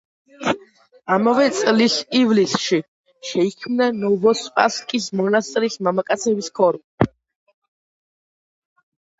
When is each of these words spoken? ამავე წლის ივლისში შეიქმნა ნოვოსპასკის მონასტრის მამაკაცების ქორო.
ამავე 1.15 1.43
წლის 1.57 1.97
ივლისში 2.19 2.79
შეიქმნა 3.33 3.89
ნოვოსპასკის 3.99 5.11
მონასტრის 5.21 5.79
მამაკაცების 5.89 6.51
ქორო. 6.61 7.13